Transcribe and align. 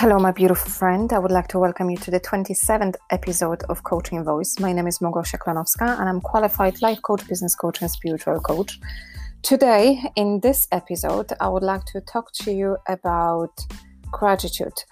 Hello, 0.00 0.16
my 0.16 0.30
beautiful 0.30 0.70
friend. 0.70 1.12
I 1.12 1.18
would 1.18 1.32
like 1.32 1.48
to 1.48 1.58
welcome 1.58 1.90
you 1.90 1.96
to 1.96 2.12
the 2.12 2.20
27th 2.20 2.94
episode 3.10 3.64
of 3.68 3.82
Coaching 3.82 4.22
Voice. 4.22 4.60
My 4.60 4.72
name 4.72 4.86
is 4.86 5.00
Małgosia 5.00 5.38
Klanowska, 5.40 5.98
and 5.98 6.08
I'm 6.08 6.20
qualified 6.20 6.80
life 6.80 7.02
coach, 7.02 7.26
business 7.26 7.56
coach, 7.56 7.82
and 7.82 7.90
spiritual 7.90 8.38
coach. 8.38 8.78
Today, 9.42 10.00
in 10.14 10.38
this 10.38 10.68
episode, 10.70 11.32
I 11.40 11.48
would 11.48 11.64
like 11.64 11.84
to 11.86 12.00
talk 12.00 12.30
to 12.44 12.52
you 12.52 12.76
about 12.86 13.58
gratitude. 14.12 14.84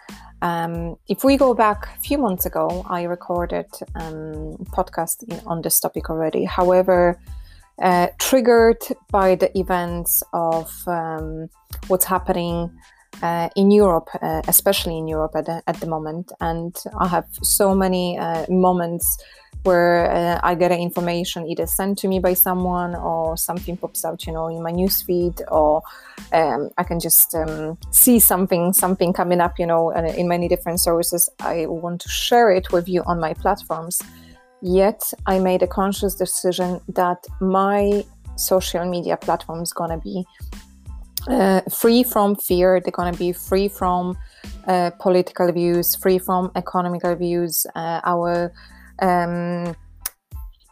Um, 0.42 0.96
if 1.06 1.22
we 1.22 1.36
go 1.36 1.54
back 1.54 1.86
a 1.96 2.00
few 2.00 2.18
months 2.18 2.44
ago, 2.44 2.84
I 2.90 3.04
recorded 3.04 3.66
um, 3.94 4.56
podcast 4.74 5.22
on 5.46 5.62
this 5.62 5.78
topic 5.78 6.10
already. 6.10 6.42
However, 6.42 7.20
uh, 7.80 8.08
triggered 8.18 8.82
by 9.12 9.36
the 9.36 9.56
events 9.56 10.24
of 10.32 10.68
um, 10.88 11.48
what's 11.86 12.06
happening 12.06 12.76
uh, 13.22 13.48
in 13.56 13.70
Europe, 13.70 14.08
uh, 14.22 14.42
especially 14.48 14.96
in 14.98 15.08
Europe 15.08 15.32
at 15.34 15.46
the, 15.46 15.62
at 15.66 15.80
the 15.80 15.86
moment. 15.86 16.32
And 16.40 16.76
I 16.98 17.08
have 17.08 17.26
so 17.42 17.74
many 17.74 18.18
uh, 18.18 18.46
moments 18.48 19.18
where 19.62 20.10
uh, 20.10 20.40
I 20.42 20.54
get 20.54 20.70
information 20.70 21.46
either 21.46 21.66
sent 21.66 21.98
to 21.98 22.08
me 22.08 22.20
by 22.20 22.34
someone 22.34 22.94
or 22.94 23.36
something 23.36 23.76
pops 23.76 24.04
out, 24.04 24.26
you 24.26 24.32
know, 24.32 24.48
in 24.48 24.62
my 24.62 24.72
newsfeed, 24.72 25.40
or 25.50 25.82
um, 26.32 26.70
I 26.78 26.84
can 26.84 27.00
just 27.00 27.34
um, 27.34 27.76
see 27.90 28.20
something, 28.20 28.72
something 28.72 29.12
coming 29.12 29.40
up, 29.40 29.58
you 29.58 29.66
know, 29.66 29.90
in 29.90 30.28
many 30.28 30.46
different 30.46 30.80
sources. 30.80 31.28
I 31.40 31.66
want 31.66 32.00
to 32.02 32.08
share 32.08 32.52
it 32.52 32.70
with 32.70 32.88
you 32.88 33.02
on 33.06 33.18
my 33.18 33.34
platforms. 33.34 34.00
Yet 34.62 35.12
I 35.26 35.38
made 35.38 35.62
a 35.62 35.66
conscious 35.66 36.14
decision 36.14 36.80
that 36.88 37.24
my 37.40 38.04
social 38.36 38.84
media 38.88 39.16
platform 39.16 39.62
is 39.62 39.72
gonna 39.72 39.98
be 39.98 40.24
uh, 41.28 41.60
free 41.62 42.02
from 42.02 42.36
fear. 42.36 42.80
They're 42.80 42.92
going 42.92 43.12
to 43.12 43.18
be 43.18 43.32
free 43.32 43.68
from 43.68 44.16
uh, 44.66 44.90
political 44.98 45.50
views, 45.52 45.94
free 45.96 46.18
from 46.18 46.50
economical 46.54 47.14
views. 47.14 47.66
Uh, 47.74 48.00
our 48.04 48.52
um, 49.00 49.74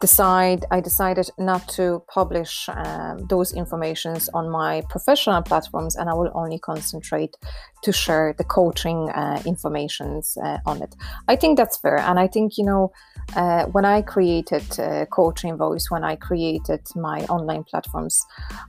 decide 0.01 0.65
I 0.71 0.81
decided 0.81 1.31
not 1.39 1.69
to 1.71 2.03
publish 2.09 2.69
um, 2.69 3.27
those 3.29 3.53
informations 3.53 4.29
on 4.35 4.51
my 4.51 4.83
professional 4.89 5.43
platforms, 5.43 5.97
and 5.97 6.11
I 6.11 6.15
will 6.15 6.31
only 6.35 6.59
concentrate 6.59 7.37
to 7.83 7.93
share 7.93 8.35
the 8.37 8.45
coaching 8.45 9.11
uh, 9.11 9.43
informations 9.47 10.37
uh, 10.43 10.59
on 10.67 10.83
it. 10.83 10.95
I 11.29 11.37
think 11.37 11.57
that's 11.57 11.79
fair, 11.79 11.99
and 11.99 12.19
I 12.19 12.27
think 12.27 12.59
you 12.59 12.65
know 12.65 12.93
uh, 13.37 13.67
when 13.67 13.85
I 13.85 14.03
created 14.03 14.79
uh, 14.79 15.07
Coaching 15.07 15.57
Voice, 15.57 15.91
when 15.91 16.05
I 16.05 16.17
created 16.17 16.83
my 16.97 17.21
online 17.27 17.65
platforms, 17.65 18.25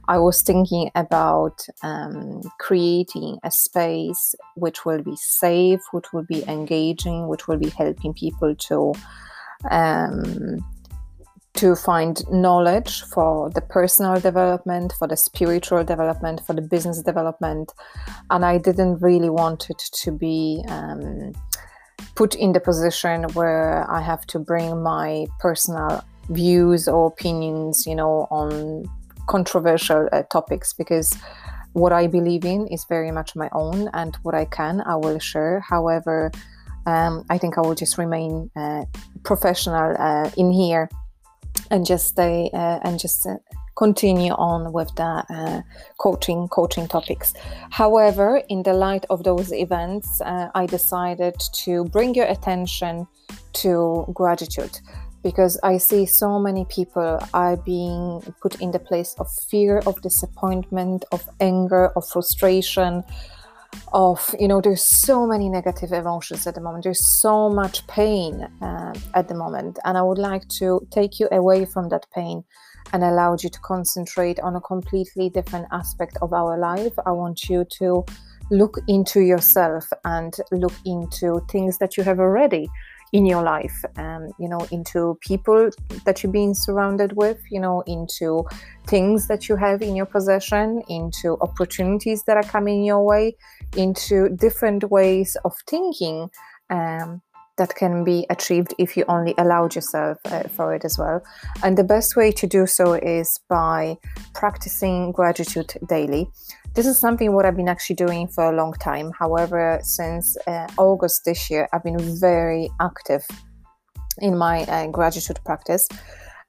I 0.07 0.17
was 0.19 0.41
thinking 0.41 0.91
about 0.95 1.65
um, 1.83 2.41
creating 2.59 3.39
a 3.43 3.51
space 3.51 4.35
which 4.55 4.85
will 4.85 5.01
be 5.01 5.15
safe, 5.17 5.81
which 5.91 6.13
will 6.13 6.25
be 6.25 6.47
engaging, 6.47 7.27
which 7.27 7.47
will 7.47 7.57
be 7.57 7.69
helping 7.69 8.13
people 8.13 8.55
to. 8.55 8.93
Um, 9.71 10.63
to 11.55 11.75
find 11.75 12.21
knowledge 12.29 13.03
for 13.03 13.49
the 13.49 13.61
personal 13.61 14.19
development, 14.19 14.93
for 14.99 15.07
the 15.07 15.17
spiritual 15.17 15.83
development, 15.83 16.41
for 16.45 16.53
the 16.53 16.61
business 16.61 17.01
development. 17.01 17.71
And 18.29 18.45
I 18.45 18.57
didn't 18.57 18.99
really 19.01 19.29
want 19.29 19.69
it 19.69 19.81
to 20.03 20.11
be 20.11 20.63
um, 20.67 21.33
put 22.15 22.35
in 22.35 22.53
the 22.53 22.59
position 22.59 23.23
where 23.33 23.89
I 23.89 24.01
have 24.01 24.25
to 24.27 24.39
bring 24.39 24.83
my 24.83 25.27
personal 25.39 26.03
views 26.29 26.87
or 26.87 27.07
opinions, 27.07 27.85
you 27.85 27.95
know, 27.95 28.27
on 28.31 28.85
controversial 29.27 30.09
uh, 30.11 30.23
topics 30.23 30.73
because 30.73 31.17
what 31.73 31.91
I 31.91 32.07
believe 32.07 32.45
in 32.45 32.67
is 32.67 32.85
very 32.87 33.11
much 33.11 33.35
my 33.35 33.49
own, 33.51 33.89
and 33.93 34.15
what 34.23 34.33
I 34.33 34.45
can, 34.45 34.81
I 34.81 34.95
will 34.95 35.19
share. 35.19 35.59
However, 35.59 36.31
um, 36.85 37.25
I 37.29 37.37
think 37.37 37.57
I 37.57 37.61
will 37.61 37.75
just 37.75 37.97
remain 37.97 38.49
uh, 38.55 38.85
professional 39.23 39.95
uh, 39.99 40.29
in 40.37 40.51
here 40.51 40.89
and 41.71 41.85
just 41.85 42.07
stay 42.07 42.49
uh, 42.53 42.79
and 42.83 42.99
just 42.99 43.25
uh, 43.25 43.37
continue 43.75 44.31
on 44.33 44.71
with 44.71 44.93
the 44.95 45.23
uh, 45.29 45.61
coaching 45.97 46.47
coaching 46.47 46.87
topics. 46.87 47.33
However 47.69 48.41
in 48.49 48.63
the 48.63 48.73
light 48.73 49.05
of 49.09 49.23
those 49.23 49.51
events 49.53 50.21
uh, 50.21 50.49
i 50.55 50.65
decided 50.65 51.35
to 51.63 51.85
bring 51.85 52.13
your 52.15 52.25
attention 52.25 53.07
to 53.53 54.05
gratitude 54.13 54.79
because 55.23 55.59
i 55.63 55.77
see 55.77 56.05
so 56.05 56.39
many 56.39 56.65
people 56.65 57.19
are 57.33 57.57
being 57.57 58.21
put 58.41 58.61
in 58.61 58.71
the 58.71 58.79
place 58.79 59.15
of 59.19 59.27
fear 59.49 59.79
of 59.85 60.01
disappointment 60.01 61.05
of 61.11 61.27
anger 61.39 61.87
of 61.95 62.07
frustration 62.07 63.03
of 63.93 64.33
you 64.39 64.47
know 64.47 64.61
there's 64.61 64.83
so 64.83 65.25
many 65.25 65.49
negative 65.49 65.91
emotions 65.91 66.47
at 66.47 66.55
the 66.55 66.61
moment. 66.61 66.83
There's 66.83 67.05
so 67.05 67.49
much 67.49 67.85
pain 67.87 68.47
uh, 68.61 68.93
at 69.13 69.27
the 69.27 69.35
moment. 69.35 69.79
And 69.85 69.97
i 69.97 70.01
would 70.01 70.17
like 70.17 70.47
to 70.59 70.85
take 70.91 71.19
you 71.19 71.27
away 71.31 71.65
from 71.65 71.89
that 71.89 72.05
pain 72.13 72.43
and 72.93 73.03
allow 73.03 73.35
you 73.41 73.49
to 73.49 73.59
concentrate 73.59 74.39
on 74.39 74.55
a 74.55 74.61
completely 74.61 75.29
different 75.29 75.67
aspect 75.71 76.17
of 76.21 76.33
our 76.33 76.57
life. 76.57 76.93
I 77.05 77.11
want 77.11 77.49
you 77.49 77.65
to 77.79 78.05
look 78.51 78.77
into 78.87 79.21
yourself 79.21 79.89
and 80.03 80.33
look 80.51 80.73
into 80.85 81.41
things 81.49 81.77
that 81.79 81.97
you 81.97 82.03
have 82.03 82.19
already 82.19 82.69
in 83.15 83.25
your 83.25 83.43
life 83.43 83.77
um, 83.97 84.23
you 84.37 84.49
know 84.49 84.61
into 84.71 85.17
people 85.21 85.69
that 86.05 86.21
you're 86.21 86.37
being 86.39 86.53
surrounded 86.53 87.11
with 87.15 87.39
you 87.49 87.61
know 87.65 87.77
into 87.87 88.43
things 88.87 89.29
that 89.29 89.47
you 89.47 89.55
have 89.55 89.81
in 89.81 89.95
your 89.95 90.09
possession 90.17 90.81
into 90.89 91.37
opportunities 91.39 92.23
that 92.23 92.35
are 92.35 92.49
coming 92.55 92.83
your 92.83 93.03
way 93.05 93.33
into 93.77 94.27
different 94.45 94.83
ways 94.91 95.37
of 95.45 95.53
thinking 95.65 96.29
um, 96.69 97.21
that 97.57 97.73
can 97.75 98.03
be 98.03 98.25
achieved 98.29 98.73
if 98.77 98.97
you 98.97 99.05
only 99.07 99.33
allowed 99.37 99.75
yourself 99.75 100.17
uh, 100.25 100.43
for 100.49 100.75
it 100.75 100.83
as 100.83 100.97
well. 100.97 101.21
And 101.63 101.77
the 101.77 101.85
best 101.85 102.17
way 102.17 102.33
to 102.33 102.45
do 102.45 102.67
so 102.67 102.95
is 102.95 103.39
by 103.47 103.97
practicing 104.33 105.13
gratitude 105.13 105.73
daily. 105.87 106.29
This 106.75 106.87
is 106.87 106.99
something 106.99 107.31
what 107.31 107.45
I've 107.45 107.55
been 107.55 107.69
actually 107.69 107.95
doing 107.95 108.27
for 108.27 108.51
a 108.51 108.55
long 108.55 108.73
time. 108.73 109.13
However, 109.17 109.79
since 109.81 110.35
uh, 110.45 110.67
August 110.77 111.23
this 111.23 111.49
year, 111.49 111.69
I've 111.71 111.83
been 111.85 112.19
very 112.19 112.69
active 112.81 113.25
in 114.17 114.37
my 114.37 114.63
uh, 114.63 114.87
gratitude 114.87 115.39
practice 115.45 115.87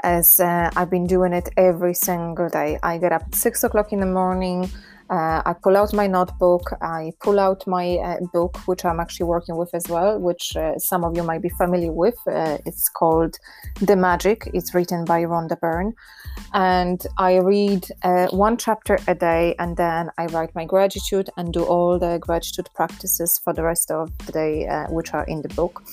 as 0.03 0.41
uh, 0.41 0.69
I've 0.75 0.91
been 0.91 1.07
doing 1.07 1.33
it 1.33 1.49
every 1.57 1.95
single 1.95 2.49
day. 2.49 2.77
I 2.83 2.99
get 2.99 3.13
up 3.13 3.23
at 3.23 3.37
six 3.37 3.63
o'clock 3.63 3.93
in 3.93 4.01
the 4.01 4.07
morning. 4.07 4.69
Uh, 5.09 5.41
I 5.47 5.55
pull 5.63 5.77
out 5.77 5.93
my 5.93 6.09
notebook, 6.09 6.73
I 6.83 7.13
pull 7.23 7.39
out 7.39 7.65
my 7.67 7.97
uh, 7.97 8.17
book, 8.33 8.57
which 8.67 8.85
I'm 8.85 8.99
actually 8.99 9.27
working 9.27 9.57
with 9.57 9.73
as 9.73 9.87
well, 9.89 10.19
which 10.19 10.57
uh, 10.57 10.77
some 10.79 11.05
of 11.05 11.17
you 11.17 11.23
might 11.23 11.43
be 11.43 11.49
familiar 11.51 11.93
with. 11.93 12.17
Uh, 12.27 12.59
it's 12.67 12.89
called 12.89 13.37
The 13.81 13.95
Magic, 13.95 14.51
it's 14.53 14.75
written 14.75 15.05
by 15.05 15.23
Rhonda 15.23 15.61
Byrne. 15.61 15.95
And 16.55 17.07
I 17.19 17.37
read 17.37 17.87
uh, 18.03 18.27
one 18.29 18.57
chapter 18.57 18.99
a 19.07 19.15
day 19.15 19.55
and 19.61 19.77
then 19.77 20.11
I 20.19 20.27
write 20.27 20.55
my 20.57 20.65
gratitude 20.65 21.31
and 21.37 21.53
do 21.53 21.63
all 21.63 21.99
the 22.01 22.19
gratitude 22.19 22.69
practices 22.75 23.41
for 23.45 23.53
the 23.53 23.63
rest 23.63 23.93
of 23.93 24.11
the 24.27 24.33
day, 24.33 24.67
uh, 24.67 24.87
which 24.91 25.15
are 25.15 25.25
in 25.25 25.43
the 25.43 25.49
book. 25.51 25.85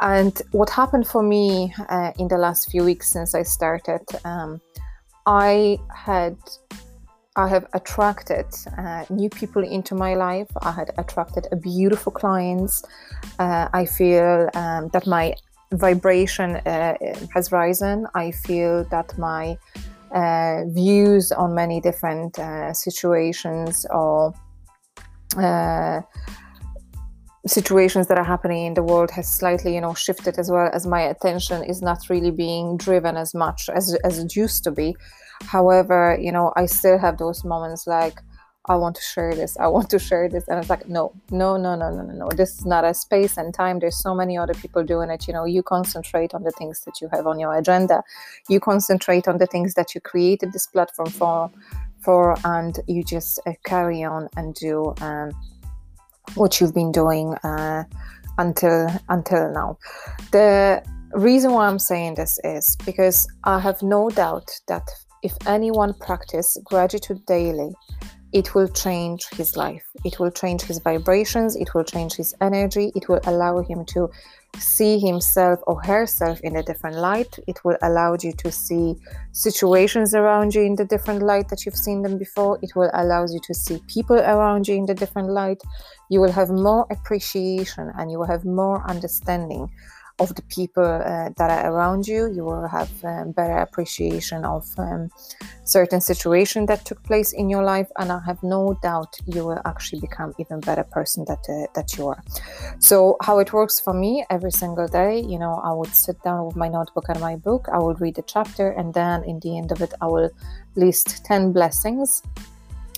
And 0.00 0.42
what 0.50 0.68
happened 0.68 1.06
for 1.06 1.22
me 1.22 1.72
in 2.18 2.28
the 2.28 2.36
last 2.36 2.70
few 2.70 2.84
weeks 2.84 3.10
since 3.10 3.34
I 3.34 3.42
started, 3.42 4.02
um, 4.24 4.60
I 5.26 5.78
had 5.94 6.36
I 7.36 7.48
have 7.48 7.66
attracted 7.72 8.46
uh, 8.78 9.04
new 9.10 9.28
people 9.28 9.64
into 9.64 9.96
my 9.96 10.14
life. 10.14 10.46
I 10.62 10.70
had 10.70 10.92
attracted 10.98 11.48
a 11.50 11.56
beautiful 11.56 12.12
clients. 12.12 12.84
Uh, 13.40 13.68
I 13.72 13.86
feel 13.86 14.48
um, 14.54 14.88
that 14.92 15.04
my 15.06 15.34
vibration 15.72 16.56
uh, 16.56 16.94
has 17.34 17.50
risen. 17.50 18.06
I 18.14 18.30
feel 18.30 18.84
that 18.90 19.18
my 19.18 19.58
uh, 20.14 20.62
views 20.68 21.32
on 21.32 21.56
many 21.56 21.80
different 21.80 22.38
uh, 22.38 22.72
situations 22.72 23.84
or 23.90 24.32
uh, 25.36 26.02
situations 27.48 28.06
that 28.06 28.16
are 28.16 28.24
happening 28.24 28.66
in 28.66 28.74
the 28.74 28.82
world 28.82 29.10
has 29.10 29.28
slightly 29.28 29.74
you 29.74 29.80
know 29.80 29.92
shifted 29.92 30.38
as 30.38 30.50
well 30.50 30.70
as 30.72 30.86
my 30.86 31.02
attention 31.02 31.62
is 31.64 31.82
not 31.82 32.08
really 32.08 32.30
being 32.30 32.76
driven 32.76 33.16
as 33.16 33.34
much 33.34 33.68
as, 33.74 33.94
as 34.04 34.18
it 34.18 34.34
used 34.36 34.64
to 34.64 34.70
be 34.70 34.94
however 35.46 36.18
you 36.20 36.32
know 36.32 36.52
i 36.56 36.66
still 36.66 36.98
have 36.98 37.18
those 37.18 37.44
moments 37.44 37.86
like 37.86 38.20
i 38.66 38.74
want 38.74 38.96
to 38.96 39.02
share 39.02 39.34
this 39.34 39.56
i 39.58 39.66
want 39.66 39.88
to 39.90 39.98
share 39.98 40.28
this 40.28 40.48
and 40.48 40.58
it's 40.58 40.70
like 40.70 40.88
no 40.88 41.12
no 41.30 41.56
no 41.56 41.74
no 41.74 41.90
no 41.90 42.02
no 42.02 42.12
no 42.12 42.28
this 42.34 42.58
is 42.58 42.66
not 42.66 42.84
a 42.84 42.92
space 42.94 43.36
and 43.36 43.54
time. 43.54 43.78
There's 43.78 43.96
so 43.96 44.14
many 44.14 44.36
other 44.36 44.54
people 44.54 44.82
doing 44.84 45.10
it. 45.10 45.26
You 45.26 45.34
know 45.34 45.44
you 45.44 45.62
concentrate 45.62 46.34
on 46.34 46.42
the 46.42 46.50
things 46.52 46.82
that 46.84 47.00
you 47.00 47.08
have 47.12 47.26
on 47.26 47.38
your 47.38 47.56
agenda. 47.56 48.02
You 48.48 48.60
concentrate 48.60 49.28
on 49.28 49.38
the 49.38 49.46
things 49.46 49.74
that 49.74 49.94
you 49.94 50.00
created 50.00 50.52
this 50.52 50.66
platform 50.66 51.10
for 51.10 51.50
for 52.00 52.36
and 52.44 52.78
you 52.86 53.02
just 53.02 53.40
uh, 53.46 53.52
carry 53.64 54.02
on 54.02 54.28
and 54.36 54.54
do 54.54 54.94
um, 55.00 55.30
what 56.34 56.60
you've 56.60 56.74
been 56.74 56.92
doing 56.92 57.34
uh, 57.44 57.84
until 58.38 58.88
until 59.08 59.50
now. 59.52 59.78
The 60.32 60.82
reason 61.12 61.52
why 61.52 61.68
I'm 61.68 61.78
saying 61.78 62.14
this 62.16 62.38
is 62.44 62.76
because 62.84 63.28
I 63.44 63.60
have 63.60 63.82
no 63.82 64.10
doubt 64.10 64.50
that 64.68 64.86
if 65.24 65.34
anyone 65.46 65.94
practice 65.94 66.56
gratitude 66.64 67.24
daily, 67.26 67.74
it 68.34 68.54
will 68.54 68.68
change 68.68 69.24
his 69.30 69.56
life. 69.56 69.84
It 70.04 70.18
will 70.18 70.30
change 70.30 70.62
his 70.62 70.80
vibrations, 70.80 71.54
it 71.56 71.72
will 71.72 71.84
change 71.84 72.14
his 72.14 72.34
energy, 72.40 72.92
it 72.94 73.08
will 73.08 73.20
allow 73.24 73.62
him 73.62 73.84
to 73.94 74.10
see 74.58 74.98
himself 74.98 75.60
or 75.66 75.80
herself 75.82 76.40
in 76.40 76.56
a 76.56 76.62
different 76.62 76.96
light. 76.96 77.38
It 77.46 77.64
will 77.64 77.76
allow 77.82 78.16
you 78.20 78.32
to 78.32 78.50
see 78.50 78.96
situations 79.32 80.14
around 80.14 80.54
you 80.54 80.62
in 80.62 80.74
the 80.74 80.84
different 80.84 81.22
light 81.22 81.48
that 81.48 81.64
you've 81.64 81.76
seen 81.76 82.02
them 82.02 82.18
before. 82.18 82.58
It 82.60 82.74
will 82.76 82.90
allow 82.92 83.22
you 83.22 83.40
to 83.44 83.54
see 83.54 83.80
people 83.86 84.16
around 84.16 84.68
you 84.68 84.74
in 84.74 84.86
the 84.86 84.94
different 84.94 85.30
light. 85.30 85.62
You 86.10 86.20
will 86.20 86.32
have 86.32 86.50
more 86.50 86.86
appreciation 86.90 87.92
and 87.96 88.10
you 88.10 88.18
will 88.18 88.26
have 88.26 88.44
more 88.44 88.84
understanding 88.90 89.70
of 90.20 90.34
the 90.34 90.42
people 90.42 90.84
uh, 90.84 91.30
that 91.36 91.50
are 91.50 91.72
around 91.72 92.06
you. 92.06 92.30
You 92.32 92.44
will 92.44 92.68
have 92.68 92.90
um, 93.04 93.32
better 93.32 93.58
appreciation 93.58 94.44
of 94.44 94.64
um, 94.78 95.10
certain 95.64 96.00
situation 96.00 96.66
that 96.66 96.84
took 96.84 97.02
place 97.02 97.32
in 97.32 97.48
your 97.50 97.64
life, 97.64 97.88
and 97.98 98.12
I 98.12 98.20
have 98.26 98.42
no 98.42 98.78
doubt 98.82 99.16
you 99.26 99.44
will 99.44 99.60
actually 99.64 100.00
become 100.00 100.32
even 100.38 100.60
better 100.60 100.84
person 100.84 101.24
that 101.26 101.44
uh, 101.48 101.66
that 101.74 101.96
you 101.96 102.08
are. 102.08 102.22
So 102.78 103.16
how 103.22 103.38
it 103.40 103.52
works 103.52 103.80
for 103.80 103.92
me 103.92 104.24
every 104.30 104.52
single 104.52 104.88
day, 104.88 105.20
you 105.20 105.38
know, 105.38 105.60
I 105.64 105.72
would 105.72 105.94
sit 105.94 106.22
down 106.22 106.46
with 106.46 106.56
my 106.56 106.68
notebook 106.68 107.08
and 107.08 107.20
my 107.20 107.36
book. 107.36 107.68
I 107.72 107.78
will 107.78 107.94
read 107.94 108.14
the 108.14 108.22
chapter, 108.22 108.70
and 108.70 108.94
then 108.94 109.24
in 109.24 109.40
the 109.40 109.58
end 109.58 109.72
of 109.72 109.80
it, 109.82 109.94
I 110.00 110.06
will 110.06 110.30
list 110.76 111.24
ten 111.24 111.52
blessings, 111.52 112.22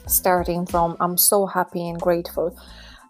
starting 0.06 0.66
from 0.66 0.96
I'm 1.00 1.16
so 1.16 1.46
happy 1.46 1.88
and 1.88 1.98
grateful 2.00 2.56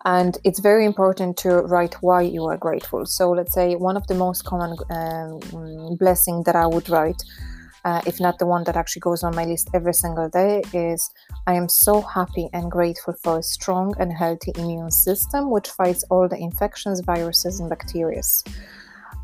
and 0.07 0.39
it's 0.45 0.61
very 0.61 0.87
important 0.87 1.37
to 1.37 1.51
write 1.73 1.95
why 2.01 2.23
you 2.23 2.45
are 2.47 2.57
grateful. 2.57 3.05
So 3.05 3.33
let's 3.33 3.53
say 3.53 3.75
one 3.75 3.97
of 3.97 4.07
the 4.07 4.15
most 4.15 4.45
common 4.45 4.77
um, 4.91 5.97
blessing 5.99 6.45
that 6.45 6.57
i 6.57 6.67
would 6.67 6.89
write 6.89 7.23
uh, 7.85 8.01
if 8.05 8.19
not 8.21 8.39
the 8.39 8.47
one 8.47 8.65
that 8.65 8.77
actually 8.77 9.01
goes 9.01 9.23
on 9.23 9.35
my 9.35 9.45
list 9.45 9.71
every 9.75 9.95
single 9.95 10.29
day 10.29 10.61
is 10.73 11.11
i 11.47 11.55
am 11.55 11.69
so 11.69 12.01
happy 12.01 12.49
and 12.53 12.71
grateful 12.71 13.15
for 13.23 13.39
a 13.39 13.43
strong 13.43 13.95
and 14.01 14.13
healthy 14.13 14.53
immune 14.57 14.91
system 14.91 15.51
which 15.51 15.69
fights 15.69 16.05
all 16.11 16.29
the 16.29 16.37
infections 16.37 17.01
viruses 17.01 17.61
and 17.61 17.69
bacteria. 17.69 18.23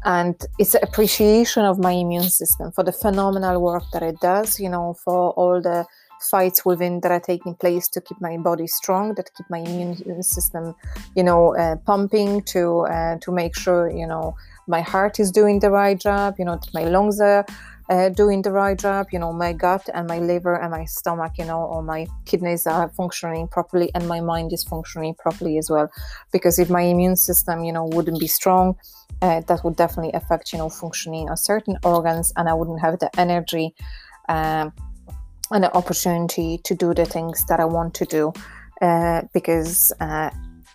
And 0.04 0.34
it's 0.58 0.74
appreciation 0.74 1.64
of 1.64 1.78
my 1.78 1.92
immune 1.92 2.30
system 2.40 2.72
for 2.72 2.82
the 2.82 2.90
phenomenal 2.92 3.62
work 3.62 3.84
that 3.92 4.02
it 4.02 4.18
does 4.20 4.58
you 4.58 4.68
know 4.68 4.94
for 5.04 5.30
all 5.32 5.60
the 5.60 5.84
fights 6.22 6.64
within 6.64 7.00
that 7.00 7.12
are 7.12 7.20
taking 7.20 7.54
place 7.54 7.88
to 7.88 8.00
keep 8.00 8.20
my 8.20 8.36
body 8.36 8.66
strong, 8.66 9.14
that 9.14 9.30
keep 9.36 9.48
my 9.50 9.58
immune 9.58 10.22
system, 10.22 10.74
you 11.16 11.22
know, 11.22 11.56
uh, 11.56 11.76
pumping 11.76 12.42
to 12.42 12.80
uh, 12.80 13.18
to 13.18 13.32
make 13.32 13.56
sure 13.56 13.90
you 13.90 14.06
know 14.06 14.34
my 14.66 14.80
heart 14.80 15.18
is 15.18 15.30
doing 15.30 15.60
the 15.60 15.70
right 15.70 15.98
job, 15.98 16.36
you 16.38 16.44
know, 16.44 16.58
my 16.74 16.84
lungs 16.84 17.20
are 17.20 17.44
uh, 17.90 18.08
doing 18.08 18.42
the 18.42 18.52
right 18.52 18.78
job, 18.78 19.08
you 19.12 19.18
know, 19.18 19.32
my 19.32 19.52
gut 19.52 19.88
and 19.92 20.08
my 20.08 20.18
liver 20.18 20.54
and 20.54 20.70
my 20.70 20.84
stomach, 20.84 21.32
you 21.38 21.44
know, 21.44 21.62
or 21.62 21.82
my 21.82 22.06
kidneys 22.24 22.66
are 22.66 22.88
functioning 22.90 23.48
properly 23.48 23.90
and 23.94 24.06
my 24.08 24.20
mind 24.20 24.52
is 24.52 24.64
functioning 24.64 25.14
properly 25.14 25.58
as 25.58 25.68
well. 25.68 25.90
Because 26.32 26.58
if 26.58 26.70
my 26.70 26.82
immune 26.82 27.16
system, 27.16 27.64
you 27.64 27.72
know, 27.72 27.84
wouldn't 27.84 28.20
be 28.20 28.26
strong, 28.26 28.76
uh, 29.20 29.40
that 29.40 29.64
would 29.64 29.76
definitely 29.76 30.12
affect, 30.12 30.52
you 30.52 30.58
know, 30.58 30.68
functioning 30.68 31.28
of 31.28 31.38
certain 31.38 31.76
organs 31.84 32.32
and 32.36 32.48
I 32.48 32.54
wouldn't 32.54 32.80
have 32.80 32.98
the 32.98 33.10
energy. 33.18 33.74
Um, 34.28 34.72
an 35.52 35.64
opportunity 35.64 36.58
to 36.64 36.74
do 36.74 36.94
the 36.94 37.04
things 37.04 37.44
that 37.46 37.60
I 37.60 37.64
want 37.64 37.94
to 37.94 38.04
do 38.04 38.32
uh, 38.80 39.22
because 39.32 39.92
uh, 40.00 40.30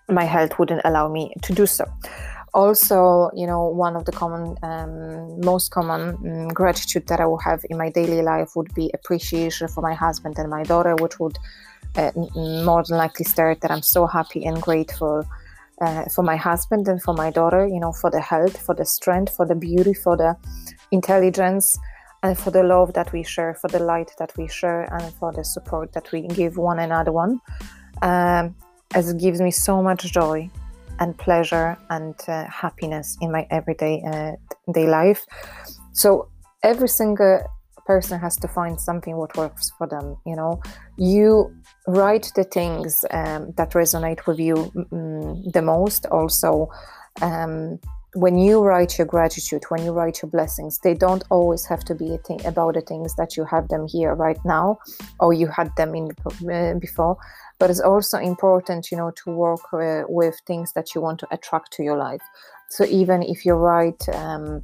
my 0.10 0.24
health 0.24 0.58
wouldn't 0.60 0.82
allow 0.86 1.08
me 1.08 1.34
to 1.44 1.54
do 1.54 1.66
so. 1.66 1.86
Also, 2.54 3.30
you 3.36 3.46
know, 3.46 3.66
one 3.66 3.96
of 3.96 4.06
the 4.06 4.12
common, 4.12 4.56
um, 4.64 5.40
most 5.42 5.72
common 5.72 6.16
um, 6.26 6.48
gratitude 6.48 7.08
that 7.08 7.20
I 7.20 7.26
will 7.26 7.40
have 7.40 7.64
in 7.70 7.78
my 7.78 7.90
daily 7.90 8.22
life 8.22 8.56
would 8.56 8.74
be 8.74 8.90
appreciation 8.94 9.68
for 9.68 9.82
my 9.82 9.94
husband 9.94 10.40
and 10.40 10.50
my 10.50 10.64
daughter, 10.64 10.96
which 10.96 11.20
would 11.20 11.38
uh, 11.96 12.12
more 12.36 12.84
than 12.84 12.98
likely 12.98 13.26
start 13.26 13.62
that 13.62 13.72
I'm 13.72 13.82
so 13.82 14.08
happy 14.08 14.46
and 14.46 14.62
grateful 14.62 15.24
uh, 15.82 16.06
for 16.06 16.24
my 16.24 16.36
husband 16.36 16.88
and 16.88 17.02
for 17.02 17.14
my 17.14 17.30
daughter, 17.30 17.68
you 17.68 17.80
know, 17.80 17.92
for 17.92 18.10
the 18.10 18.22
health, 18.22 18.60
for 18.60 18.74
the 18.74 18.86
strength, 18.86 19.36
for 19.36 19.46
the 19.46 19.56
beauty, 19.56 19.94
for 19.94 20.18
the 20.18 20.36
intelligence, 20.92 21.78
and 22.24 22.38
for 22.38 22.52
the 22.52 22.64
love 22.64 22.94
that 22.94 23.12
we 23.14 23.24
share, 23.24 23.54
for 23.56 23.68
the 23.68 23.80
light 23.80 24.12
that 24.20 24.32
we 24.38 24.48
share, 24.48 24.92
and 24.94 25.14
for 25.16 25.32
the 25.32 25.44
support 25.44 25.94
that 25.94 26.12
we 26.12 26.28
give 26.28 26.58
one 26.58 26.80
another 26.80 27.12
one. 27.12 27.40
Um, 28.02 28.56
as 28.94 29.10
it 29.10 29.20
gives 29.20 29.42
me 29.42 29.52
so 29.52 29.84
much 29.84 30.12
joy 30.12 30.50
and 31.00 31.18
pleasure 31.18 31.78
and 31.90 32.16
uh, 32.28 32.46
happiness 32.46 33.18
in 33.22 33.32
my 33.32 33.46
everyday 33.52 34.02
uh, 34.04 34.32
day 34.72 34.88
life. 34.88 35.26
So 35.92 36.30
every 36.64 36.88
single 36.88 37.42
person 37.86 38.20
has 38.20 38.38
to 38.38 38.48
find 38.48 38.80
something 38.80 39.16
what 39.16 39.36
works 39.38 39.72
for 39.78 39.88
them. 39.88 40.18
You 40.26 40.36
know, 40.36 40.62
you 40.98 41.54
write 41.88 42.32
the 42.36 42.44
things 42.44 43.04
um, 43.12 43.54
that 43.58 43.72
resonate 43.72 44.26
with 44.26 44.40
you 44.40 44.72
the 45.54 45.62
most. 45.62 46.06
Also. 46.08 46.70
Um, 47.22 47.80
when 48.18 48.40
you 48.40 48.64
write 48.64 48.98
your 48.98 49.06
gratitude, 49.06 49.64
when 49.70 49.84
you 49.86 49.92
write 49.92 50.24
your 50.24 50.32
blessings, 50.32 50.80
they 50.80 50.96
don't 50.96 51.24
always 51.30 51.66
have 51.68 51.84
to 51.86 51.94
be 51.94 52.16
a 52.16 52.18
thing 52.18 52.44
about 52.48 52.74
the 52.74 52.82
things 52.82 53.16
that 53.16 53.38
you 53.38 53.46
have 53.46 53.68
them 53.68 53.88
here 53.88 54.16
right 54.16 54.40
now, 54.44 54.80
or 55.20 55.34
you 55.34 55.46
had 55.46 55.70
them 55.78 55.94
in 55.94 56.10
uh, 56.52 56.74
before. 56.80 57.16
But 57.60 57.70
it's 57.70 57.80
also 57.80 58.18
important, 58.18 58.90
you 58.92 58.98
know, 58.98 59.12
to 59.24 59.30
work 59.30 59.72
uh, 59.72 60.04
with 60.10 60.36
things 60.48 60.74
that 60.74 60.96
you 60.96 61.02
want 61.02 61.20
to 61.20 61.28
attract 61.32 61.74
to 61.74 61.84
your 61.84 61.98
life. 61.98 62.22
So 62.70 62.86
even 62.86 63.22
if 63.22 63.46
you 63.46 63.54
write 63.54 64.10
um, 64.10 64.64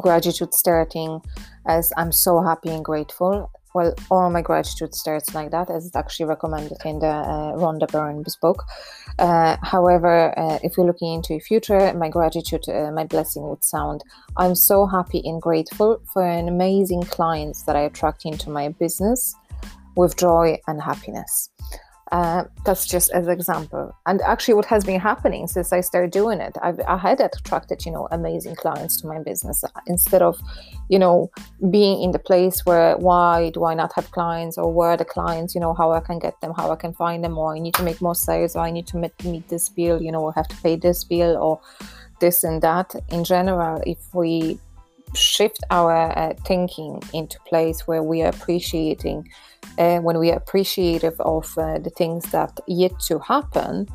gratitude 0.00 0.54
starting 0.54 1.20
as 1.66 1.92
"I'm 1.98 2.12
so 2.12 2.40
happy 2.40 2.70
and 2.70 2.84
grateful," 2.84 3.50
well, 3.74 3.94
all 4.10 4.30
my 4.30 4.42
gratitude 4.42 4.94
starts 4.94 5.34
like 5.34 5.50
that, 5.50 5.70
as 5.70 5.86
it's 5.86 5.96
actually 5.96 6.26
recommended 6.26 6.78
in 6.84 6.98
the 6.98 7.06
uh, 7.06 7.52
Rhonda 7.52 7.90
Byrne's 7.90 8.36
book. 8.36 8.64
Uh, 9.18 9.56
however, 9.62 10.36
uh, 10.38 10.58
if 10.62 10.76
you're 10.76 10.86
looking 10.86 11.14
into 11.14 11.34
the 11.34 11.40
future, 11.40 11.92
my 11.94 12.08
gratitude, 12.08 12.68
uh, 12.68 12.90
my 12.90 13.04
blessing 13.04 13.48
would 13.48 13.62
sound 13.62 14.02
I'm 14.36 14.54
so 14.54 14.86
happy 14.86 15.22
and 15.24 15.40
grateful 15.40 16.00
for 16.12 16.26
an 16.26 16.48
amazing 16.48 17.02
clients 17.04 17.62
that 17.64 17.76
I 17.76 17.82
attract 17.82 18.24
into 18.24 18.50
my 18.50 18.70
business 18.70 19.34
with 19.96 20.16
joy 20.16 20.58
and 20.66 20.80
happiness. 20.80 21.50
Uh, 22.10 22.42
that's 22.64 22.86
just 22.86 23.08
as 23.12 23.28
example. 23.28 23.94
And 24.04 24.20
actually 24.22 24.54
what 24.54 24.66
has 24.66 24.84
been 24.84 24.98
happening 24.98 25.46
since 25.46 25.72
i 25.72 25.80
started 25.80 26.10
doing 26.10 26.40
it 26.40 26.56
I've, 26.60 26.80
i 26.80 26.96
had 26.96 27.20
attracted 27.20 27.86
you 27.86 27.92
know 27.92 28.08
amazing 28.10 28.56
clients 28.56 29.00
to 29.00 29.06
my 29.06 29.20
business. 29.20 29.62
Instead 29.86 30.20
of 30.20 30.40
you 30.88 30.98
know 30.98 31.30
being 31.70 32.02
in 32.02 32.10
the 32.10 32.18
place 32.18 32.66
where 32.66 32.96
why 32.96 33.50
do 33.50 33.64
i 33.64 33.74
not 33.74 33.92
have 33.94 34.10
clients? 34.10 34.58
Or 34.58 34.72
where 34.72 34.90
are 34.90 34.96
the 34.96 35.04
clients? 35.04 35.54
You 35.54 35.60
know 35.60 35.72
how 35.72 35.92
i 35.92 36.00
can 36.00 36.18
get 36.18 36.40
them 36.40 36.52
how 36.56 36.72
i 36.72 36.76
can 36.76 36.92
find 36.92 37.22
them 37.22 37.38
or 37.38 37.54
i 37.54 37.60
need 37.60 37.74
to 37.74 37.84
make 37.84 38.00
more 38.00 38.16
sales. 38.16 38.56
Or 38.56 38.62
i 38.62 38.72
need 38.72 38.88
to 38.88 38.96
meet, 38.96 39.24
meet 39.24 39.48
this 39.48 39.68
bill 39.68 40.02
you 40.02 40.10
know 40.10 40.22
or 40.22 40.32
have 40.32 40.48
to 40.48 40.56
pay 40.56 40.74
this 40.74 41.04
bill 41.04 41.36
or 41.36 41.60
this 42.20 42.42
and 42.42 42.60
that. 42.62 42.92
In 43.10 43.22
general 43.22 43.80
if 43.86 43.98
we 44.12 44.58
shift 45.14 45.62
our 45.70 46.16
uh, 46.18 46.34
thinking 46.46 47.02
into 47.12 47.38
place 47.46 47.86
where 47.86 48.02
we 48.02 48.22
are 48.22 48.28
appreciating 48.28 49.28
uh, 49.78 49.98
when 49.98 50.18
we 50.18 50.30
are 50.30 50.36
appreciative 50.36 51.18
of 51.20 51.56
uh, 51.58 51.78
the 51.78 51.90
things 51.90 52.24
that 52.30 52.58
yet 52.66 52.98
to 53.00 53.18
happen 53.18 53.86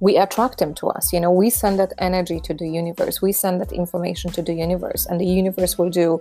we 0.00 0.16
attract 0.16 0.58
them 0.58 0.74
to 0.74 0.88
us. 0.88 1.12
You 1.12 1.20
know 1.20 1.30
we 1.30 1.48
send 1.48 1.78
that 1.78 1.92
energy 1.98 2.40
to 2.40 2.52
the 2.52 2.68
universe. 2.68 3.22
We 3.22 3.32
send 3.32 3.60
that 3.60 3.72
information 3.72 4.32
to 4.32 4.42
the 4.42 4.52
universe 4.52 5.06
and 5.06 5.20
the 5.20 5.26
universe 5.26 5.78
will 5.78 5.90
do 5.90 6.20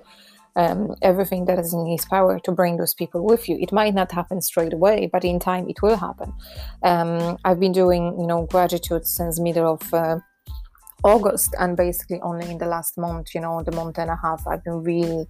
um, 0.56 0.96
everything 1.02 1.46
that 1.46 1.58
is 1.58 1.74
in 1.74 1.88
his 1.88 2.06
power 2.06 2.40
to 2.42 2.52
bring 2.52 2.78
those 2.78 2.94
people 2.94 3.26
with 3.26 3.50
you. 3.50 3.58
It 3.60 3.72
might 3.72 3.96
not 3.96 4.12
happen 4.12 4.40
straight 4.42 4.74
away 4.74 5.10
but 5.12 5.26
in 5.26 5.40
time 5.40 5.68
it 5.68 5.82
will 5.82 5.98
happen. 5.98 6.32
Um, 6.84 7.38
i've 7.44 7.60
been 7.60 7.72
doing 7.72 8.04
you 8.20 8.28
know 8.28 8.46
gratitude 8.46 9.08
since 9.08 9.40
middle 9.40 9.74
of 9.74 9.94
uh, 9.94 10.20
August, 11.04 11.56
and 11.60 11.76
basically 11.76 12.20
only 12.22 12.50
in 12.50 12.58
the 12.58 12.66
last 12.66 12.98
month, 12.98 13.34
you 13.34 13.42
know, 13.42 13.64
the 13.64 13.72
month 13.72 13.98
and 13.98 14.10
a 14.10 14.16
half, 14.16 14.46
I've 14.48 14.64
been 14.64 14.84
really 14.84 15.28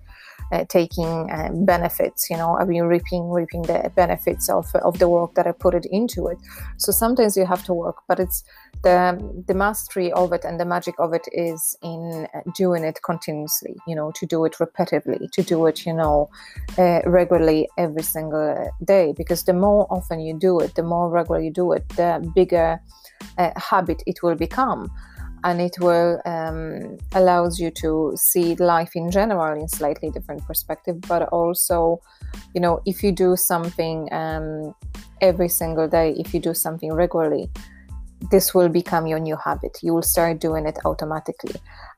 uh, 0.52 0.66
taking 0.68 1.30
uh, 1.32 1.50
benefits. 1.54 2.30
You 2.30 2.38
know, 2.38 2.56
I've 2.56 2.68
been 2.68 2.84
reaping 2.84 3.30
reaping 3.30 3.62
the 3.64 3.92
benefits 3.96 4.50
of 4.50 4.66
of 4.76 5.00
the 5.00 5.08
work 5.08 5.36
that 5.36 5.48
I 5.48 5.54
put 5.54 5.74
it 5.74 5.86
into 5.90 6.28
it. 6.28 6.38
So 6.78 6.92
sometimes 6.92 7.38
you 7.38 7.46
have 7.46 7.64
to 7.66 7.74
work, 7.74 7.98
but 8.08 8.20
it's 8.20 8.44
the 8.84 9.18
the 9.48 9.54
mastery 9.54 10.12
of 10.12 10.34
it 10.34 10.44
and 10.44 10.60
the 10.60 10.66
magic 10.66 10.96
of 11.00 11.14
it 11.14 11.28
is 11.32 11.76
in 11.82 12.28
uh, 12.34 12.42
doing 12.56 12.84
it 12.84 13.00
continuously. 13.04 13.76
You 13.88 13.96
know, 13.96 14.12
to 14.16 14.26
do 14.26 14.44
it 14.46 14.54
repetitively, 14.60 15.32
to 15.32 15.42
do 15.42 15.66
it, 15.68 15.86
you 15.86 15.94
know, 15.94 16.30
uh, 16.78 17.02
regularly 17.06 17.70
every 17.78 18.04
single 18.04 18.72
day. 18.84 19.14
Because 19.16 19.44
the 19.44 19.54
more 19.54 19.88
often 19.90 20.20
you 20.20 20.38
do 20.38 20.60
it, 20.60 20.76
the 20.76 20.84
more 20.84 21.10
regular 21.10 21.40
you 21.40 21.52
do 21.52 21.72
it, 21.72 21.88
the 21.90 22.30
bigger 22.36 22.80
uh, 23.38 23.52
habit 23.56 24.04
it 24.06 24.22
will 24.22 24.36
become 24.36 24.92
and 25.44 25.62
it 25.62 25.76
will 25.80 26.22
um, 26.26 26.98
allows 27.14 27.60
you 27.60 27.72
to 27.72 28.14
see 28.16 28.56
life 28.56 28.96
in 28.96 29.10
general 29.10 29.60
in 29.60 29.68
slightly 29.68 30.10
different 30.12 30.46
perspective 30.46 31.00
but 31.02 31.24
also 31.30 32.00
you 32.54 32.62
know 32.62 32.82
if 32.86 33.04
you 33.04 33.12
do 33.12 33.36
something 33.36 34.08
um, 34.14 34.74
every 35.22 35.50
single 35.50 35.88
day 35.88 36.14
if 36.18 36.34
you 36.34 36.40
do 36.40 36.54
something 36.54 36.94
regularly 36.94 37.50
this 38.30 38.54
will 38.54 38.70
become 38.70 39.08
your 39.08 39.20
new 39.20 39.36
habit. 39.36 39.80
You 39.82 39.94
will 39.94 40.04
start 40.04 40.40
doing 40.40 40.68
it 40.68 40.78
automatically. 40.86 41.56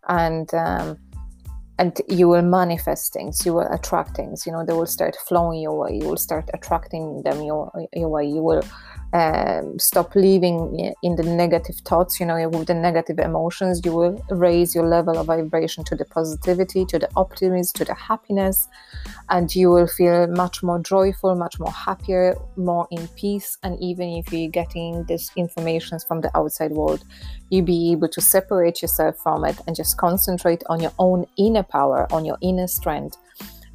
And 0.07 0.53
um, 0.53 0.97
and 1.79 1.99
you 2.07 2.29
will 2.29 2.43
manifest 2.43 3.13
things 3.13 3.43
you 3.47 3.51
will 3.51 3.67
attract 3.71 4.15
things 4.15 4.45
you 4.45 4.51
know 4.51 4.63
they 4.63 4.73
will 4.73 4.85
start 4.85 5.15
flowing 5.27 5.59
your 5.59 5.75
way 5.75 5.97
you 5.99 6.07
will 6.07 6.17
start 6.17 6.47
attracting 6.53 7.23
them 7.23 7.41
your, 7.41 7.71
your 7.93 8.09
way. 8.09 8.27
You 8.27 8.43
will 8.43 8.61
um, 9.13 9.77
stop 9.77 10.15
living 10.15 10.93
in 11.03 11.15
the 11.15 11.23
negative 11.23 11.75
thoughts 11.85 12.19
you 12.19 12.25
know 12.25 12.49
with 12.49 12.67
the 12.67 12.73
negative 12.73 13.19
emotions 13.19 13.79
you 13.85 13.93
will 13.93 14.19
raise 14.31 14.73
your 14.73 14.87
level 14.87 15.17
of 15.19 15.27
vibration 15.27 15.83
to 15.83 15.95
the 15.95 16.05
positivity 16.05 16.83
to 16.83 16.97
the 16.97 17.07
optimism 17.15 17.73
to 17.75 17.85
the 17.85 17.93
happiness 17.93 18.67
and 19.29 19.55
you 19.55 19.69
will 19.69 19.85
feel 19.85 20.25
much 20.27 20.63
more 20.63 20.79
joyful 20.79 21.35
much 21.35 21.59
more 21.59 21.71
happier 21.71 22.35
more 22.57 22.87
in 22.89 23.07
peace 23.09 23.57
and 23.61 23.79
even 23.79 24.09
if 24.09 24.33
you're 24.33 24.49
getting 24.49 25.03
this 25.03 25.29
information 25.35 25.99
from 25.99 26.21
the 26.21 26.35
outside 26.35 26.71
world 26.71 27.03
you'll 27.51 27.63
be 27.63 27.91
able 27.91 28.07
to 28.07 28.19
separate 28.19 28.81
yourself 28.81 29.15
from 29.19 29.45
it 29.45 29.59
and 29.67 29.75
just 29.75 29.95
concentrate 29.97 30.63
on 30.69 30.79
your 30.79 30.93
own 30.97 31.23
inner 31.37 31.63
power 31.63 32.11
on 32.11 32.25
your 32.25 32.37
inner 32.41 32.67
strength 32.67 33.17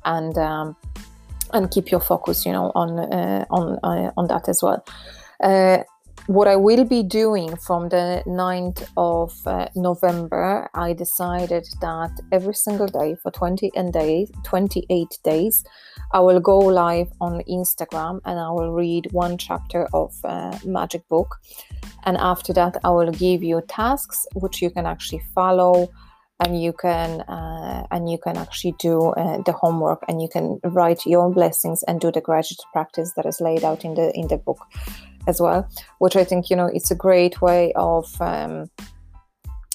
and 0.04 0.36
um, 0.36 0.74
and 1.52 1.70
keep 1.70 1.92
your 1.92 2.00
focus 2.00 2.44
you 2.44 2.50
know 2.52 2.72
on 2.74 2.98
uh, 2.98 3.44
on 3.50 3.78
uh, 3.84 4.10
on 4.16 4.26
that 4.26 4.48
as 4.48 4.62
well 4.64 4.84
uh, 5.42 5.78
what 6.26 6.46
I 6.46 6.56
will 6.56 6.84
be 6.84 7.02
doing 7.02 7.56
from 7.56 7.88
the 7.88 8.22
9th 8.26 8.86
of 8.98 9.32
uh, 9.46 9.68
November, 9.74 10.68
I 10.74 10.92
decided 10.92 11.66
that 11.80 12.10
every 12.32 12.54
single 12.54 12.86
day 12.86 13.16
for 13.22 13.30
20 13.30 13.70
and 13.74 13.92
days, 13.92 14.30
28 14.44 15.06
days, 15.24 15.64
I 16.12 16.20
will 16.20 16.40
go 16.40 16.58
live 16.58 17.08
on 17.20 17.42
Instagram 17.48 18.20
and 18.26 18.38
I 18.38 18.50
will 18.50 18.72
read 18.72 19.08
one 19.12 19.38
chapter 19.38 19.88
of 19.94 20.14
uh, 20.22 20.58
Magic 20.66 21.08
Book. 21.08 21.36
And 22.04 22.18
after 22.18 22.52
that, 22.52 22.76
I 22.84 22.90
will 22.90 23.10
give 23.10 23.42
you 23.42 23.62
tasks 23.66 24.26
which 24.34 24.60
you 24.60 24.70
can 24.70 24.84
actually 24.84 25.22
follow 25.34 25.88
and 26.40 26.62
you 26.62 26.72
can 26.72 27.22
uh, 27.22 27.86
and 27.90 28.10
you 28.10 28.18
can 28.18 28.36
actually 28.36 28.74
do 28.78 29.10
uh, 29.12 29.42
the 29.42 29.52
homework 29.52 30.04
and 30.08 30.22
you 30.22 30.28
can 30.28 30.60
write 30.62 31.04
your 31.06 31.24
own 31.24 31.32
blessings 31.32 31.82
and 31.84 32.00
do 32.00 32.12
the 32.12 32.20
gratitude 32.20 32.64
practice 32.72 33.12
that 33.16 33.26
is 33.26 33.40
laid 33.40 33.64
out 33.64 33.84
in 33.84 33.94
the 33.94 34.12
in 34.14 34.28
the 34.28 34.36
book 34.36 34.58
as 35.26 35.40
well, 35.40 35.68
which 35.98 36.16
I 36.16 36.24
think 36.24 36.50
you 36.50 36.56
know 36.56 36.70
it's 36.72 36.90
a 36.90 36.94
great 36.94 37.40
way 37.40 37.72
of 37.76 38.06
um, 38.20 38.70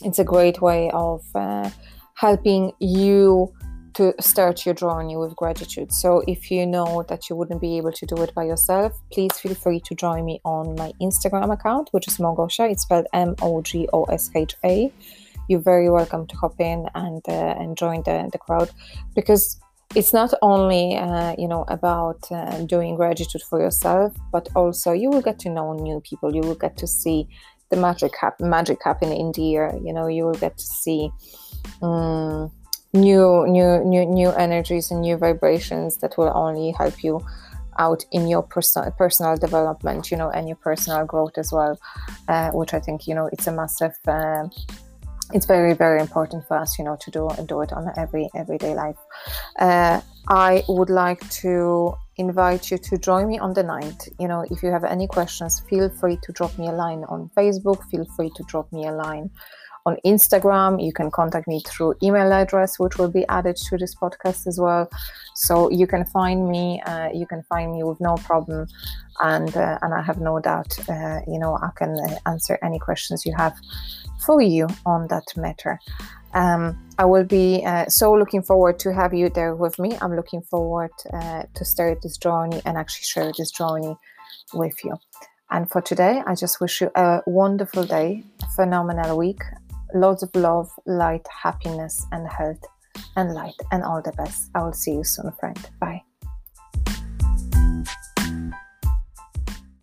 it's 0.03 0.19
a 0.19 0.23
great 0.23 0.61
way 0.61 0.89
of 0.91 1.23
uh, 1.35 1.69
helping 2.15 2.71
you 2.79 3.53
to 3.93 4.13
start 4.19 4.65
your 4.65 4.73
journey 4.73 5.15
with 5.15 5.35
gratitude. 5.35 5.91
So 5.91 6.23
if 6.27 6.49
you 6.49 6.65
know 6.65 7.03
that 7.09 7.29
you 7.29 7.35
wouldn't 7.35 7.61
be 7.61 7.77
able 7.77 7.91
to 7.91 8.05
do 8.05 8.15
it 8.23 8.33
by 8.33 8.43
yourself, 8.43 8.99
please 9.11 9.33
feel 9.39 9.53
free 9.53 9.79
to 9.81 9.95
join 9.95 10.25
me 10.25 10.41
on 10.43 10.75
my 10.75 10.91
Instagram 10.99 11.53
account, 11.53 11.89
which 11.91 12.07
is 12.07 12.17
Mogosha. 12.17 12.71
It's 12.71 12.83
spelled 12.83 13.07
M 13.13 13.35
O 13.41 13.61
G 13.61 13.87
O 13.93 14.05
S 14.05 14.31
H 14.35 14.55
A. 14.63 14.91
You're 15.47 15.59
very 15.59 15.89
welcome 15.89 16.25
to 16.27 16.35
hop 16.37 16.59
in 16.59 16.87
and 16.95 17.21
uh, 17.27 17.55
and 17.59 17.77
join 17.77 18.01
the 18.03 18.29
the 18.31 18.37
crowd 18.37 18.71
because 19.15 19.59
it's 19.95 20.13
not 20.13 20.33
only 20.41 20.97
uh, 20.97 21.35
you 21.37 21.47
know 21.47 21.65
about 21.67 22.19
uh, 22.31 22.57
doing 22.65 22.95
gratitude 22.95 23.41
for 23.43 23.59
yourself 23.59 24.13
but 24.31 24.49
also 24.55 24.91
you 24.91 25.09
will 25.09 25.21
get 25.21 25.39
to 25.39 25.49
know 25.49 25.73
new 25.73 26.01
people. 26.01 26.33
You 26.35 26.41
will 26.41 26.55
get 26.55 26.77
to 26.77 26.87
see 26.87 27.27
the 27.69 27.77
magic 27.77 28.13
happen 28.19 28.49
magic 28.49 28.77
happen 28.83 29.11
in 29.11 29.31
the 29.31 29.41
year 29.41 29.79
you 29.83 29.93
know 29.93 30.07
you 30.07 30.25
will 30.25 30.39
get 30.45 30.57
to 30.57 30.63
see 30.63 31.09
um, 31.81 32.51
new 32.93 33.45
new 33.47 33.83
new 33.83 34.05
new 34.05 34.29
energies 34.29 34.91
and 34.91 35.01
new 35.01 35.17
vibrations 35.17 35.97
that 35.97 36.17
will 36.17 36.31
only 36.35 36.71
help 36.77 37.03
you 37.03 37.19
out 37.79 38.05
in 38.11 38.27
your 38.27 38.43
personal 38.43 38.91
personal 38.91 39.35
development 39.35 40.11
you 40.11 40.17
know 40.17 40.29
and 40.29 40.47
your 40.47 40.57
personal 40.57 41.03
growth 41.05 41.37
as 41.37 41.51
well 41.51 41.79
uh, 42.27 42.51
which 42.51 42.73
i 42.73 42.79
think 42.79 43.07
you 43.07 43.15
know 43.15 43.27
it's 43.31 43.47
a 43.47 43.51
massive 43.51 43.95
uh, 44.07 44.43
it's 45.33 45.45
very 45.45 45.73
very 45.73 45.99
important 45.99 46.45
for 46.47 46.57
us 46.57 46.77
you 46.77 46.85
know 46.85 46.97
to 46.99 47.11
do 47.11 47.27
and 47.29 47.47
do 47.47 47.61
it 47.61 47.71
on 47.71 47.91
every 47.97 48.29
everyday 48.35 48.73
life. 48.73 48.97
Uh, 49.59 50.01
i 50.27 50.63
would 50.67 50.89
like 50.89 51.27
to 51.29 51.93
invite 52.17 52.69
you 52.69 52.77
to 52.77 52.97
join 52.97 53.27
me 53.27 53.39
on 53.39 53.53
the 53.53 53.63
9th 53.63 54.09
you 54.19 54.27
know 54.27 54.45
if 54.51 54.61
you 54.61 54.69
have 54.69 54.83
any 54.83 55.07
questions 55.07 55.61
feel 55.69 55.89
free 55.89 56.17
to 56.21 56.31
drop 56.31 56.55
me 56.57 56.67
a 56.67 56.71
line 56.71 57.03
on 57.09 57.29
facebook 57.35 57.83
feel 57.89 58.05
free 58.15 58.31
to 58.35 58.43
drop 58.43 58.71
me 58.71 58.85
a 58.85 58.91
line 58.91 59.29
on 59.85 59.97
instagram. 60.05 60.83
You 60.83 60.93
can 60.93 61.11
contact 61.11 61.47
me 61.47 61.61
through 61.65 61.95
email 62.01 62.31
address 62.31 62.79
which 62.79 62.97
will 62.97 63.09
be 63.09 63.25
added 63.27 63.57
to 63.57 63.77
this 63.77 63.95
podcast 63.95 64.47
as 64.47 64.59
well. 64.59 64.89
So 65.35 65.69
you 65.71 65.87
can 65.87 66.05
find 66.05 66.49
me 66.49 66.81
uh, 66.85 67.09
you 67.13 67.25
can 67.25 67.43
find 67.43 67.73
me 67.73 67.83
with 67.83 67.99
no 67.99 68.15
problem. 68.15 68.67
And 69.21 69.55
uh, 69.55 69.77
and 69.83 69.93
i 69.93 70.01
have 70.01 70.19
no 70.19 70.39
doubt 70.39 70.75
uh, 70.89 71.19
you 71.27 71.37
know 71.37 71.55
i 71.61 71.69
can 71.75 71.91
uh, 71.99 72.15
answer 72.25 72.57
any 72.63 72.79
questions 72.79 73.27
you 73.27 73.33
have 73.37 73.53
for 74.25 74.41
you 74.41 74.67
on 74.85 75.07
that 75.07 75.25
matter. 75.35 75.79
Um, 76.33 76.77
I 76.97 77.05
will 77.05 77.23
be 77.23 77.63
uh, 77.65 77.85
so 77.87 78.13
looking 78.13 78.41
forward 78.41 78.79
to 78.79 78.93
have 78.93 79.13
you 79.13 79.29
there 79.29 79.55
with 79.55 79.77
me. 79.79 79.97
I'm 80.01 80.15
looking 80.15 80.41
forward 80.41 80.91
uh, 81.11 81.43
to 81.53 81.65
start 81.65 82.01
this 82.01 82.17
journey 82.17 82.61
and 82.65 82.77
actually 82.77 83.03
share 83.03 83.31
this 83.37 83.51
journey 83.51 83.95
with 84.53 84.83
you. 84.83 84.95
And 85.51 85.69
for 85.69 85.81
today, 85.81 86.23
I 86.25 86.33
just 86.33 86.59
wish 86.59 86.81
you 86.81 86.89
a 86.95 87.21
wonderful 87.27 87.83
day, 87.83 88.23
phenomenal 88.55 89.17
week, 89.17 89.41
lots 89.93 90.23
of 90.23 90.35
love, 90.35 90.69
light, 90.87 91.27
happiness, 91.43 92.05
and 92.11 92.27
health, 92.27 92.63
and 93.15 93.33
light, 93.33 93.55
and 93.71 93.83
all 93.83 94.01
the 94.01 94.13
best. 94.13 94.49
I 94.55 94.63
will 94.63 94.73
see 94.73 94.93
you 94.93 95.03
soon, 95.03 95.31
friend. 95.39 95.59
Bye. 95.79 96.01